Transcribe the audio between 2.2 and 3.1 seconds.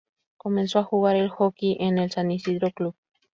Isidro Club.